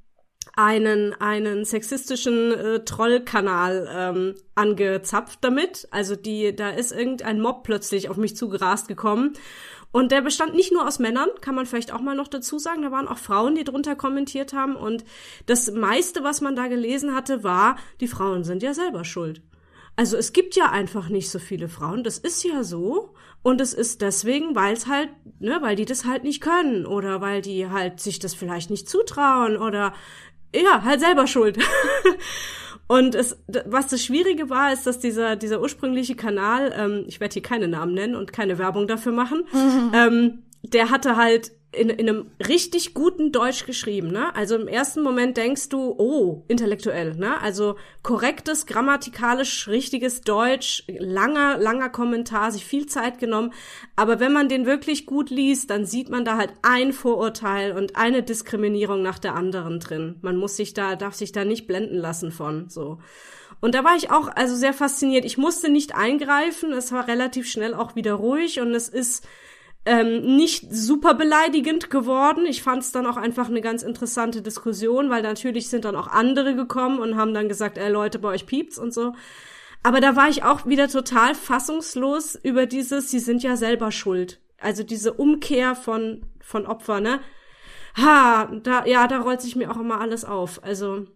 [0.56, 5.86] einen einen sexistischen äh, Trollkanal ähm, angezapft damit.
[5.92, 9.34] Also die da ist irgendein Mob plötzlich auf mich zugerast gekommen
[9.92, 12.82] und der bestand nicht nur aus Männern, kann man vielleicht auch mal noch dazu sagen,
[12.82, 15.04] da waren auch Frauen, die drunter kommentiert haben und
[15.46, 19.42] das meiste, was man da gelesen hatte, war, die Frauen sind ja selber schuld.
[19.96, 23.14] Also es gibt ja einfach nicht so viele Frauen, das ist ja so.
[23.42, 27.20] Und es ist deswegen, weil es halt, ne, weil die das halt nicht können oder
[27.20, 29.94] weil die halt sich das vielleicht nicht zutrauen oder
[30.54, 31.58] ja, halt selber schuld.
[32.88, 37.34] Und es, was das Schwierige war, ist, dass dieser, dieser ursprüngliche Kanal, ähm, ich werde
[37.34, 39.90] hier keine Namen nennen und keine Werbung dafür machen, mhm.
[39.94, 44.34] ähm, der hatte halt in, in einem richtig guten Deutsch geschrieben, ne?
[44.34, 47.40] Also im ersten Moment denkst du, oh, intellektuell, ne?
[47.42, 53.52] Also korrektes, grammatikalisch richtiges Deutsch, langer, langer Kommentar, sich viel Zeit genommen.
[53.96, 57.96] Aber wenn man den wirklich gut liest, dann sieht man da halt ein Vorurteil und
[57.96, 60.16] eine Diskriminierung nach der anderen drin.
[60.22, 62.98] Man muss sich da, darf sich da nicht blenden lassen von, so.
[63.60, 65.24] Und da war ich auch also sehr fasziniert.
[65.24, 66.72] Ich musste nicht eingreifen.
[66.72, 69.26] Es war relativ schnell auch wieder ruhig und es ist
[69.88, 72.44] ähm, nicht super beleidigend geworden.
[72.44, 76.08] Ich fand es dann auch einfach eine ganz interessante Diskussion, weil natürlich sind dann auch
[76.08, 79.14] andere gekommen und haben dann gesagt, ey Leute, bei euch piept's und so.
[79.82, 84.40] Aber da war ich auch wieder total fassungslos über dieses, sie sind ja selber schuld.
[84.60, 87.20] Also diese Umkehr von, von Opfer, ne?
[87.96, 90.62] Ha, da, ja, da rollt sich mir auch immer alles auf.
[90.62, 91.06] Also,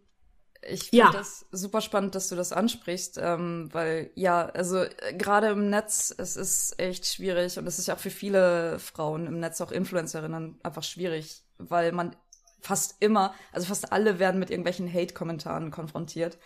[0.66, 1.11] ich finde ja.
[1.11, 6.14] das super spannend, dass du das ansprichst, ähm, weil ja, also äh, gerade im Netz,
[6.16, 9.72] es ist echt schwierig und es ist ja auch für viele Frauen im Netz, auch
[9.72, 12.14] Influencerinnen, einfach schwierig, weil man
[12.61, 16.38] fast immer, also fast alle werden mit irgendwelchen Hate-Kommentaren konfrontiert.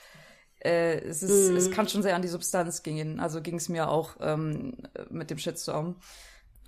[0.61, 1.57] Äh, es, ist, mhm.
[1.57, 3.21] es kann schon sehr an die Substanz gehen.
[3.21, 4.79] Also ging es mir auch ähm,
[5.11, 5.97] mit dem Shitstorm.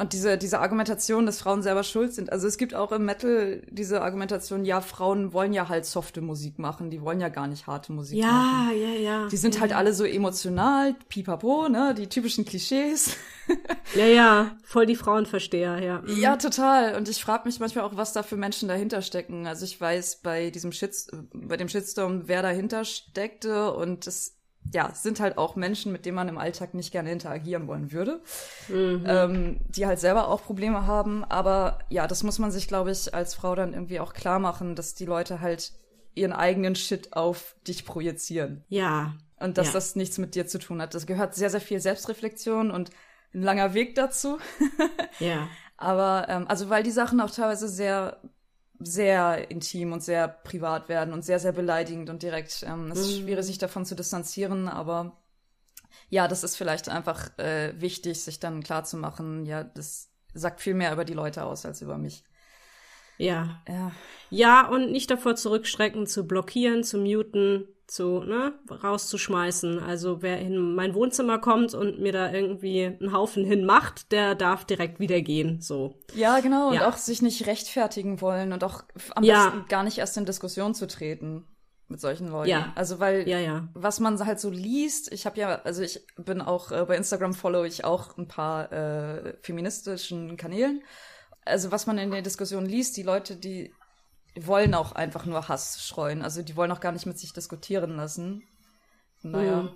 [0.00, 2.30] Und diese, diese Argumentation, dass Frauen selber schuld sind.
[2.30, 6.60] Also es gibt auch im Metal diese Argumentation, ja, Frauen wollen ja halt softe Musik
[6.60, 8.78] machen, die wollen ja gar nicht harte Musik ja, machen.
[8.80, 9.28] Ja, ja, ja.
[9.28, 9.60] Die sind ja.
[9.60, 13.16] halt alle so emotional, pipapo, ne, die typischen Klischees.
[13.96, 16.00] ja, ja, voll die Frauenversteher, ja.
[16.02, 16.20] Mhm.
[16.20, 16.94] Ja, total.
[16.94, 19.48] Und ich frage mich manchmal auch, was da für Menschen dahinter stecken.
[19.48, 24.37] Also ich weiß bei diesem Shit, bei dem Shitstorm, wer dahinter steckte und das
[24.72, 28.20] ja, sind halt auch Menschen, mit denen man im Alltag nicht gerne interagieren wollen würde,
[28.68, 29.04] mhm.
[29.06, 31.24] ähm, die halt selber auch Probleme haben.
[31.24, 34.74] Aber ja, das muss man sich, glaube ich, als Frau dann irgendwie auch klar machen,
[34.74, 35.72] dass die Leute halt
[36.14, 38.64] ihren eigenen Shit auf dich projizieren.
[38.68, 39.14] Ja.
[39.38, 39.72] Und dass ja.
[39.74, 40.94] das nichts mit dir zu tun hat.
[40.94, 42.90] Das gehört sehr, sehr viel Selbstreflexion und
[43.34, 44.38] ein langer Weg dazu.
[45.20, 45.48] ja.
[45.76, 48.20] Aber, ähm, also weil die Sachen auch teilweise sehr
[48.80, 52.62] sehr intim und sehr privat werden und sehr, sehr beleidigend und direkt.
[52.62, 53.24] Ähm, es ist mhm.
[53.24, 55.16] schwierig, sich davon zu distanzieren, aber
[56.10, 60.60] ja, das ist vielleicht einfach äh, wichtig, sich dann klar zu machen, ja, das sagt
[60.60, 62.24] viel mehr über die Leute aus als über mich.
[63.18, 63.60] Ja.
[63.68, 63.92] Ja,
[64.30, 69.80] ja und nicht davor zurückschrecken, zu blockieren, zu muten, zu, ne, rauszuschmeißen.
[69.80, 74.64] Also wer in mein Wohnzimmer kommt und mir da irgendwie einen Haufen hinmacht, der darf
[74.64, 75.94] direkt wieder gehen, so.
[76.14, 76.80] Ja, genau, ja.
[76.80, 79.46] und auch sich nicht rechtfertigen wollen und auch am ja.
[79.46, 81.44] besten gar nicht erst in Diskussion zu treten
[81.88, 82.50] mit solchen Leuten.
[82.50, 82.72] Ja.
[82.74, 83.68] Also weil ja, ja.
[83.72, 87.32] was man halt so liest, ich habe ja, also ich bin auch äh, bei Instagram
[87.32, 90.82] follow ich auch ein paar äh, feministischen Kanälen.
[91.48, 93.72] Also was man in der Diskussion liest, die Leute, die
[94.46, 96.22] wollen auch einfach nur Hass streuen.
[96.22, 98.42] Also die wollen auch gar nicht mit sich diskutieren lassen.
[99.22, 99.62] Naja.
[99.62, 99.70] Mhm.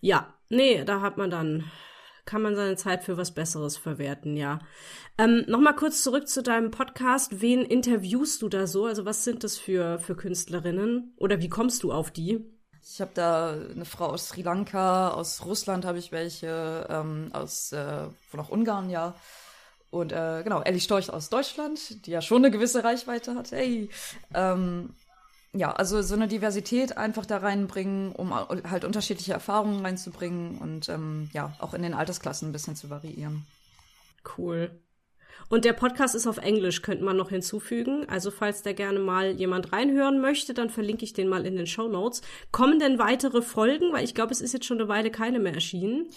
[0.00, 1.70] Ja, nee, da hat man dann,
[2.24, 4.60] kann man seine Zeit für was Besseres verwerten, ja.
[5.16, 7.40] Ähm, Nochmal kurz zurück zu deinem Podcast.
[7.40, 8.86] Wen interviewst du da so?
[8.86, 11.14] Also was sind das für, für Künstlerinnen?
[11.16, 12.44] Oder wie kommst du auf die?
[12.82, 17.72] Ich habe da eine Frau aus Sri Lanka, aus Russland habe ich welche, ähm, aus
[17.72, 19.16] äh, von auch Ungarn, ja.
[19.90, 23.52] Und äh, genau, Ellie Storch aus Deutschland, die ja schon eine gewisse Reichweite hat.
[23.52, 23.88] Hey.
[24.34, 24.90] Ähm,
[25.52, 31.30] ja, also so eine Diversität einfach da reinbringen, um halt unterschiedliche Erfahrungen reinzubringen und ähm,
[31.32, 33.46] ja, auch in den Altersklassen ein bisschen zu variieren.
[34.36, 34.70] Cool.
[35.48, 38.08] Und der Podcast ist auf Englisch, könnte man noch hinzufügen.
[38.08, 41.66] Also falls da gerne mal jemand reinhören möchte, dann verlinke ich den mal in den
[41.66, 42.22] Show Notes.
[42.50, 43.92] Kommen denn weitere Folgen?
[43.92, 46.08] Weil ich glaube, es ist jetzt schon eine Weile keine mehr erschienen.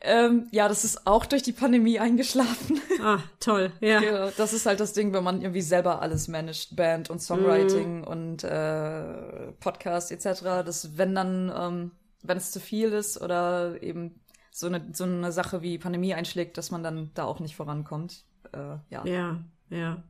[0.00, 2.80] Ähm, ja, das ist auch durch die Pandemie eingeschlafen.
[3.00, 4.02] Ah, toll, ja.
[4.02, 4.30] ja.
[4.36, 8.04] Das ist halt das Ding, wenn man irgendwie selber alles managt, Band und Songwriting mm.
[8.04, 10.42] und äh, Podcast etc.
[10.66, 11.90] Das, wenn dann, ähm,
[12.24, 14.20] wenn es zu viel ist oder eben
[14.50, 18.24] so eine, so eine Sache wie Pandemie einschlägt, dass man dann da auch nicht vorankommt
[18.52, 19.04] äh, ja.
[19.04, 20.04] Ja, ja.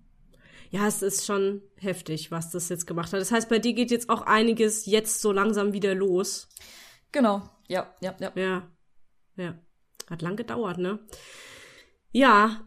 [0.71, 3.21] Ja, es ist schon heftig, was das jetzt gemacht hat.
[3.21, 6.49] Das heißt, bei dir geht jetzt auch einiges jetzt so langsam wieder los.
[7.11, 8.33] Genau, ja, ja, ja.
[8.35, 8.69] Ja,
[9.37, 9.59] ja.
[10.11, 10.99] Hat lang gedauert, ne?
[12.13, 12.65] Ja.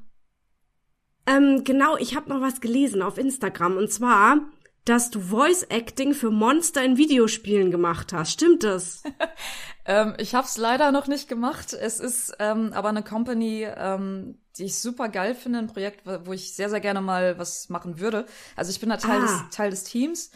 [1.28, 4.40] Ähm, genau, ich habe noch was gelesen auf Instagram und zwar,
[4.86, 8.32] dass du Voice Acting für Monster in Videospielen gemacht hast.
[8.32, 9.04] Stimmt das?
[9.86, 11.74] ähm, ich habe es leider noch nicht gemacht.
[11.74, 16.34] Es ist ähm, aber eine Company, ähm, die ich super geil finde, ein Projekt, wo
[16.34, 18.26] ich sehr, sehr gerne mal was machen würde.
[18.56, 19.26] Also ich bin da Teil, ah.
[19.26, 20.32] des, Teil des Teams.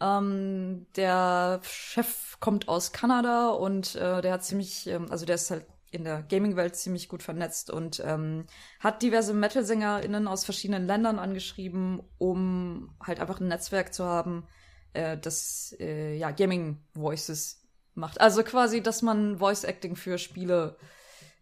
[0.00, 5.50] Ähm, der Chef kommt aus Kanada und äh, der hat ziemlich, ähm, also der ist
[5.50, 8.46] halt in der Gaming-Welt ziemlich gut vernetzt und ähm,
[8.80, 14.46] hat diverse Metal-SängerInnen aus verschiedenen Ländern angeschrieben, um halt einfach ein Netzwerk zu haben,
[14.92, 17.62] äh, das äh, ja Gaming-Voices
[17.94, 18.20] macht.
[18.20, 20.76] Also quasi, dass man Voice-Acting für Spiele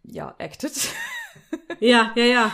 [0.03, 0.73] ja acted.
[1.79, 2.51] ja, ja, ja.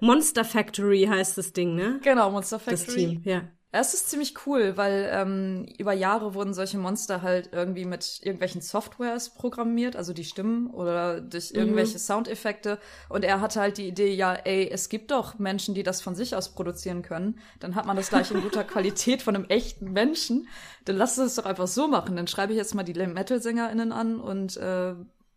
[0.00, 2.00] Monster Factory heißt das Ding, ne?
[2.02, 2.86] Genau, Monster Factory.
[2.86, 3.48] Das Team, ja.
[3.76, 8.60] Es ist ziemlich cool, weil ähm, über Jahre wurden solche Monster halt irgendwie mit irgendwelchen
[8.60, 11.58] Softwares programmiert, also die Stimmen oder durch mhm.
[11.58, 11.98] irgendwelche mhm.
[11.98, 12.78] Soundeffekte.
[13.08, 16.14] Und er hatte halt die Idee, ja, ey, es gibt doch Menschen, die das von
[16.14, 17.40] sich aus produzieren können.
[17.58, 20.46] Dann hat man das gleich in guter Qualität von einem echten Menschen.
[20.84, 22.14] Dann lass es doch einfach so machen.
[22.14, 24.94] Dann schreibe ich jetzt mal die Metal-SängerInnen an und äh,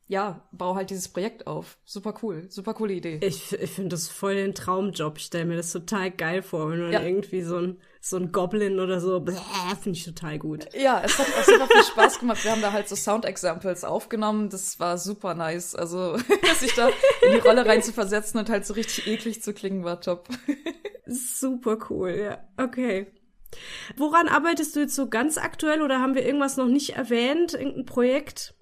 [0.07, 1.77] ja, bau halt dieses Projekt auf.
[1.83, 3.19] Super cool, super coole Idee.
[3.21, 5.17] Ich, ich finde das voll den Traumjob.
[5.17, 7.01] Ich stelle mir das total geil vor, wenn man ja.
[7.01, 9.25] irgendwie so ein, so ein Goblin oder so,
[9.81, 10.73] finde ich total gut.
[10.73, 12.41] Ja, es hat auch super viel Spaß gemacht.
[12.43, 14.49] Wir haben da halt so Sound-Examples aufgenommen.
[14.49, 15.75] Das war super nice.
[15.75, 16.17] Also,
[16.59, 16.87] sich da
[17.21, 20.29] in die Rolle rein zu versetzen und halt so richtig eklig zu klingen, war top.
[21.05, 22.47] super cool, ja.
[22.63, 23.11] Okay.
[23.97, 27.53] Woran arbeitest du jetzt so ganz aktuell oder haben wir irgendwas noch nicht erwähnt?
[27.53, 28.55] Irgendein Projekt?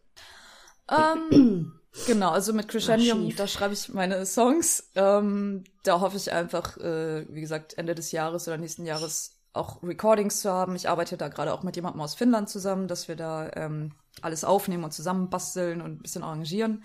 [0.89, 1.73] Ähm,
[2.07, 4.91] genau, also mit Crescendium, da schreibe ich meine Songs.
[4.95, 9.81] Ähm, da hoffe ich einfach, äh, wie gesagt, Ende des Jahres oder nächsten Jahres auch
[9.83, 10.75] Recordings zu haben.
[10.75, 13.91] Ich arbeite da gerade auch mit jemandem aus Finnland zusammen, dass wir da ähm,
[14.21, 16.83] alles aufnehmen und zusammen basteln und ein bisschen arrangieren.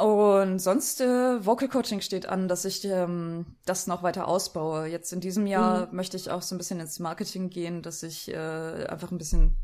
[0.00, 4.86] Und sonst äh, Vocal Coaching steht an, dass ich ähm, das noch weiter ausbaue.
[4.86, 5.96] Jetzt in diesem Jahr mhm.
[5.96, 9.58] möchte ich auch so ein bisschen ins Marketing gehen, dass ich äh, einfach ein bisschen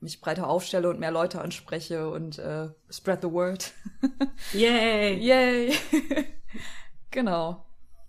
[0.00, 3.72] mich breiter aufstelle und mehr Leute anspreche und äh, spread the word.
[4.52, 5.18] Yay!
[5.18, 5.76] Yay!
[7.10, 7.66] genau.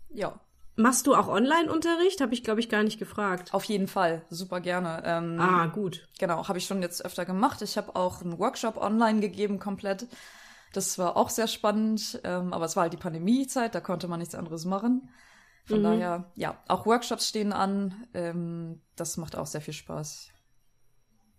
[0.10, 0.40] Ja.
[0.76, 2.20] Machst du auch Online-Unterricht?
[2.20, 3.54] Habe ich, glaube ich, gar nicht gefragt.
[3.54, 5.04] Auf jeden Fall, super gerne.
[5.06, 6.08] Ähm, ah, gut.
[6.18, 7.62] Genau, habe ich schon jetzt öfter gemacht.
[7.62, 10.08] Ich habe auch einen Workshop online gegeben, komplett.
[10.74, 14.20] Das war auch sehr spannend, ähm, aber es war halt die Pandemiezeit, da konnte man
[14.20, 15.10] nichts anderes machen.
[15.66, 15.84] Von mhm.
[15.84, 18.08] daher, ja, auch Workshops stehen an.
[18.16, 20.30] Ähm, das macht auch sehr viel Spaß.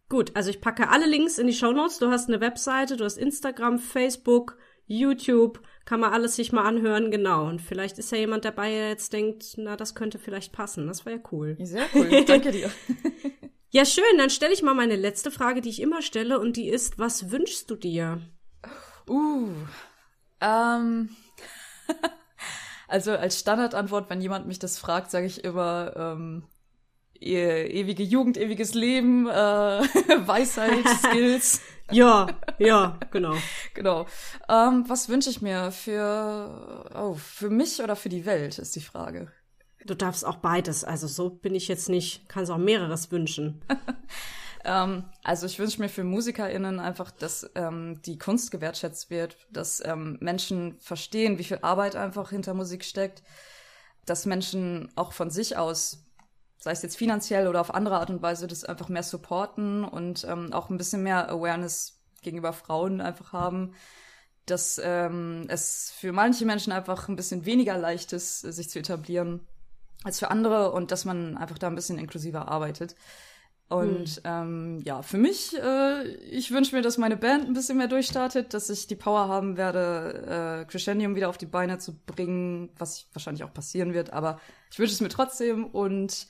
[0.09, 1.99] Gut, also ich packe alle Links in die Show Notes.
[1.99, 4.57] Du hast eine Webseite, du hast Instagram, Facebook,
[4.87, 7.47] YouTube, kann man alles sich mal anhören, genau.
[7.47, 10.87] Und vielleicht ist ja jemand dabei, der jetzt denkt, na, das könnte vielleicht passen.
[10.87, 11.57] Das wäre ja cool.
[11.61, 12.71] Sehr cool, danke dir.
[13.71, 14.05] Ja, schön.
[14.19, 17.31] Dann stelle ich mal meine letzte Frage, die ich immer stelle, und die ist: Was
[17.31, 18.21] wünschst du dir?
[19.09, 19.51] Uh.
[20.41, 21.11] Ähm.
[22.89, 26.45] also als Standardantwort, wenn jemand mich das fragt, sage ich immer ähm,
[27.19, 31.61] e ewige Jugend, ewiges Leben, äh, Weisheit, Skills.
[31.91, 32.27] Ja,
[32.59, 33.35] ja, genau.
[33.75, 34.07] genau.
[34.49, 38.81] Ähm, was wünsche ich mir für oh, für mich oder für die Welt, ist die
[38.81, 39.31] Frage.
[39.85, 40.83] Du darfst auch beides.
[40.85, 43.61] Also so bin ich jetzt nicht, kannst auch mehreres wünschen.
[44.65, 49.85] ähm, also ich wünsche mir für MusikerInnen einfach, dass ähm, die Kunst gewertschätzt wird, dass
[49.85, 53.23] ähm, Menschen verstehen, wie viel Arbeit einfach hinter Musik steckt,
[54.07, 56.04] dass Menschen auch von sich aus
[56.65, 60.25] sei es jetzt finanziell oder auf andere Art und Weise, das einfach mehr supporten und
[60.25, 63.75] ähm, auch ein bisschen mehr Awareness gegenüber Frauen einfach haben,
[64.47, 69.47] dass ähm, es für manche Menschen einfach ein bisschen weniger leicht ist, sich zu etablieren
[70.05, 72.97] als für andere und dass man einfach da ein bisschen inklusiver arbeitet.
[73.69, 74.23] Und hm.
[74.25, 78.55] ähm, ja, für mich, äh, ich wünsche mir, dass meine Band ein bisschen mehr durchstartet,
[78.55, 83.07] dass ich die Power haben werde, äh, Crescendium wieder auf die Beine zu bringen, was
[83.13, 84.41] wahrscheinlich auch passieren wird, aber
[84.71, 86.27] ich wünsche es mir trotzdem und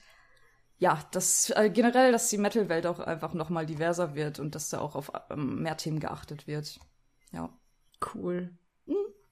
[0.78, 4.70] ja, dass äh, generell, dass die Metal-Welt auch einfach noch mal diverser wird und dass
[4.70, 6.80] da auch auf ähm, mehr Themen geachtet wird.
[7.32, 7.50] Ja.
[8.14, 8.50] Cool.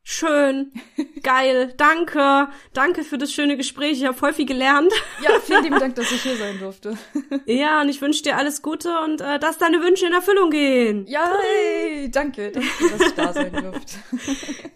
[0.04, 0.72] Schön,
[1.22, 3.98] geil, danke, danke für das schöne Gespräch.
[3.98, 4.92] Ich habe voll viel gelernt.
[5.22, 6.98] Ja, vielen lieben Dank, dass ich hier sein durfte.
[7.46, 11.06] Ja, und ich wünsche dir alles Gute und äh, dass deine Wünsche in Erfüllung gehen.
[11.06, 13.98] Ja, hey, danke, danke, dass ich da sein durfte.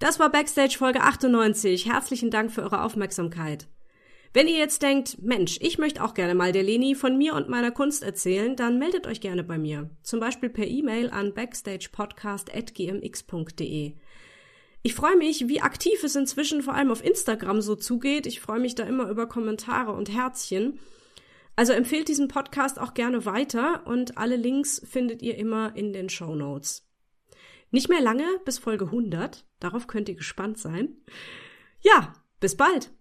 [0.00, 1.86] Das war Backstage Folge 98.
[1.86, 3.66] Herzlichen Dank für eure Aufmerksamkeit.
[4.38, 7.48] Wenn ihr jetzt denkt, Mensch, ich möchte auch gerne mal der Leni von mir und
[7.48, 9.90] meiner Kunst erzählen, dann meldet euch gerne bei mir.
[10.04, 13.96] Zum Beispiel per E-Mail an backstagepodcast.gmx.de.
[14.82, 18.28] Ich freue mich, wie aktiv es inzwischen vor allem auf Instagram so zugeht.
[18.28, 20.78] Ich freue mich da immer über Kommentare und Herzchen.
[21.56, 26.08] Also empfehlt diesen Podcast auch gerne weiter und alle Links findet ihr immer in den
[26.08, 26.88] Show Notes.
[27.72, 29.44] Nicht mehr lange bis Folge 100.
[29.58, 30.96] Darauf könnt ihr gespannt sein.
[31.80, 32.92] Ja, bis bald.